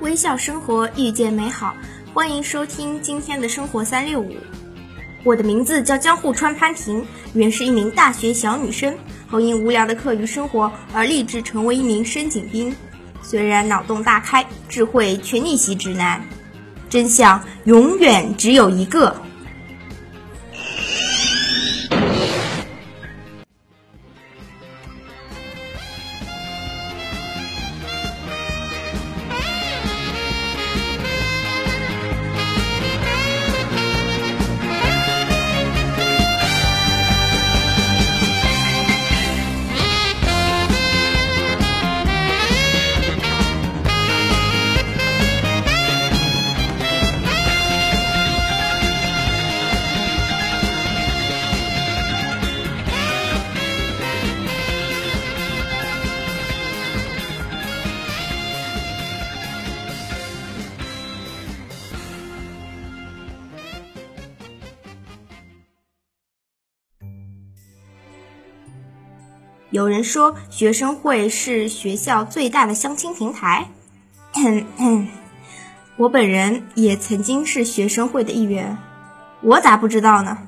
[0.00, 1.74] 微笑生活，遇见美好。
[2.14, 4.34] 欢迎收听今天的生活三六五。
[5.24, 7.04] 我的名字叫江户川潘婷，
[7.34, 8.96] 原是一名大学小女生，
[9.28, 12.74] 后因无聊的课余生活而立志成为一名深井兵。
[13.20, 16.24] 虽然脑洞大开，智慧却逆袭直男，
[16.88, 19.14] 真相永远只有一个。
[69.70, 73.68] 有人说学生会是学校最大的相亲平台，
[75.96, 78.76] 我本人也曾经是学生会的一员，
[79.42, 80.38] 我咋不知道呢？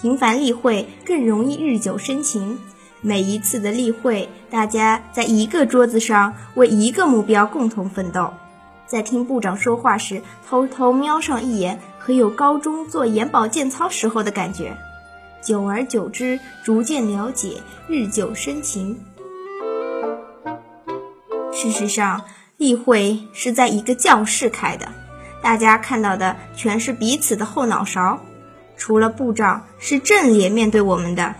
[0.00, 2.58] 频繁例会更容易日久生情，
[3.00, 8.34] 每一次的例会，大家在一个桌子上为一个目标共同奋斗，
[8.88, 14.76] 在听部长说话时偷偷瞄上一眼，很有高中做眼保健操时候的感觉。
[15.42, 18.98] 久而久之，逐渐了解，日久生情。
[21.52, 22.24] 事实上，
[22.56, 24.88] 例会是在一个教室开的，
[25.42, 28.18] 大家看到的全是彼此的后脑勺，
[28.76, 31.34] 除了部长是正脸面对我们的。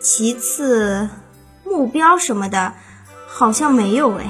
[0.00, 1.08] 其次，
[1.64, 2.74] 目标什么的，
[3.26, 4.26] 好像没有哎。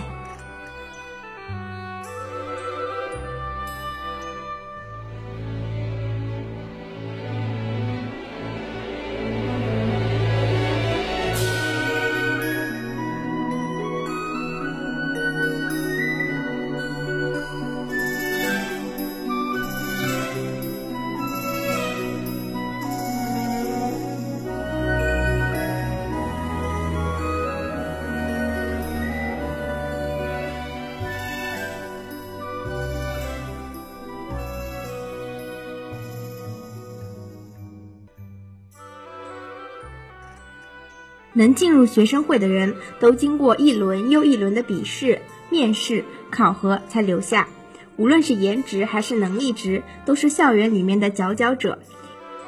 [41.34, 47.48] 能进入学生会的人都经过一轮又一轮的笔试、面试、考核才留下，
[47.96, 51.78] 无论是颜值还是能力值，都是校园里面的佼佼者。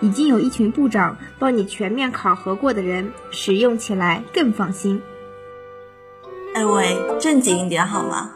[0.01, 5.03] 已经有一群部长帮你全面考核过的人，使用起来更放心。
[6.55, 8.33] 哎喂，正经一点好吗？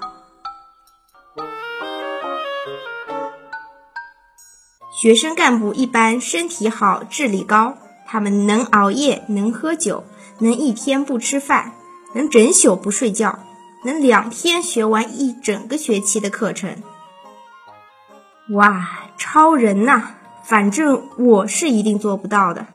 [5.03, 10.05] 学生干部一般身体好、智力高，他们能熬夜，能喝酒。
[10.41, 11.73] 能一天不吃饭，
[12.15, 13.39] 能整宿不睡觉，
[13.85, 16.83] 能两天学完一整个学期的课程，
[18.53, 20.03] 哇，超人呐！
[20.43, 22.67] 反正我是一定做不到的。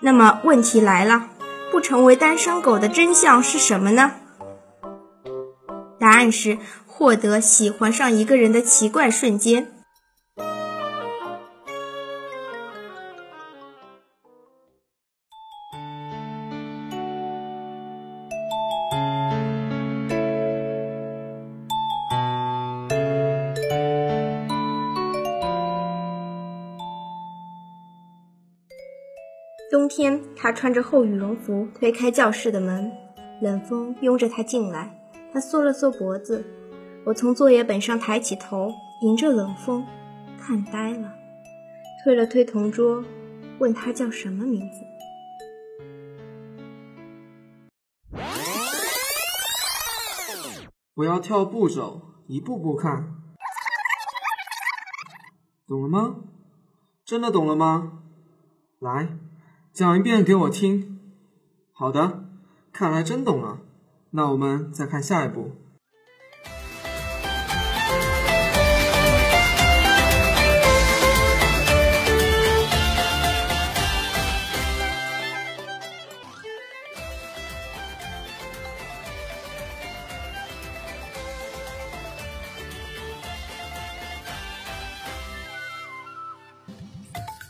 [0.00, 1.30] 那么问题来了，
[1.72, 4.12] 不成为单身狗的真相是什么呢？
[5.98, 6.58] 答案是。
[6.98, 9.66] 获得喜欢上一个人的奇怪瞬间。
[29.70, 32.90] 冬天，他穿着厚羽绒服推开教室的门，
[33.42, 34.98] 冷风拥着他进来，
[35.34, 36.42] 他缩了缩脖子。
[37.06, 39.86] 我从作业本上抬起头，迎着冷风，
[40.40, 41.14] 看呆了，
[42.02, 43.04] 推了推同桌，
[43.60, 44.84] 问他叫什么名字。
[50.96, 53.14] 不要跳步骤，一步步看，
[55.68, 56.16] 懂了吗？
[57.04, 58.00] 真的懂了吗？
[58.80, 59.16] 来，
[59.72, 60.98] 讲一遍给我听。
[61.72, 62.24] 好的，
[62.72, 63.60] 看来真懂了。
[64.10, 65.52] 那我们再看下一步。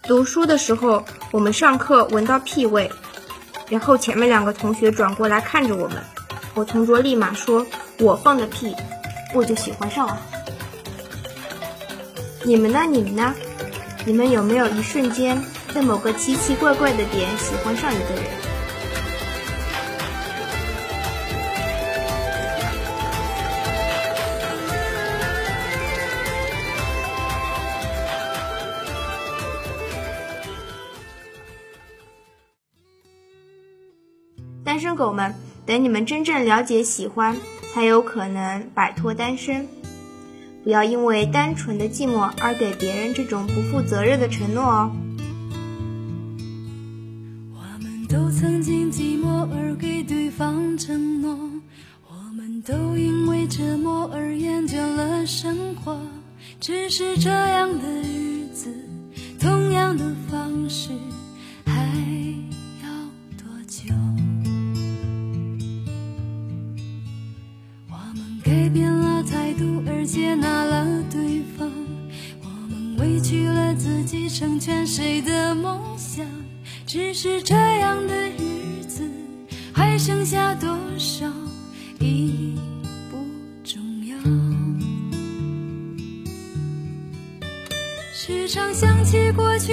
[0.06, 2.90] 读书的时候，我们上课闻到屁味，
[3.68, 5.96] 然后前面两个同学转过来看着我们，
[6.54, 7.66] 我同桌立马说
[7.98, 8.74] ：“我放的屁，
[9.34, 10.16] 我就喜欢上了。”
[12.44, 12.82] 你们呢？
[12.88, 13.34] 你们呢？
[14.04, 15.36] 你们有没有一瞬间
[15.74, 18.45] 在某个奇奇怪怪的点喜欢上一个人？
[34.76, 35.34] 单身狗们，
[35.64, 37.34] 等你们真正了解喜欢，
[37.73, 39.67] 才有可能摆脱单身。
[40.62, 44.93] 不要因为单纯的寂寞而给别人这种不负责任的承诺哦。
[47.55, 51.34] 我们都曾经寂寞而给对方承诺，
[52.11, 55.99] 我们都因为折磨而厌倦了生活。
[56.61, 58.70] 只是这样的日子，
[59.40, 60.90] 同样的方式，
[75.56, 76.24] 梦想？
[76.86, 79.02] 只是这样的日子，
[79.72, 81.26] 还剩下多少
[81.98, 82.54] 已
[83.10, 83.16] 不
[83.64, 84.16] 重要。
[88.14, 89.72] 时常想起过去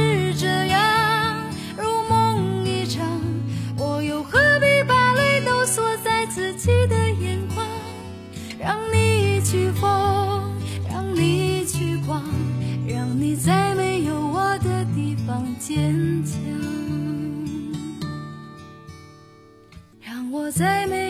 [20.61, 21.00] 在没有